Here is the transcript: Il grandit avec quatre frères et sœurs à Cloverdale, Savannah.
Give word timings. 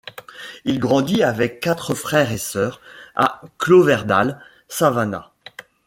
Il 0.65 0.79
grandit 0.79 1.21
avec 1.21 1.59
quatre 1.59 1.93
frères 1.93 2.31
et 2.31 2.39
sœurs 2.39 2.81
à 3.15 3.43
Cloverdale, 3.59 4.41
Savannah. 4.67 5.31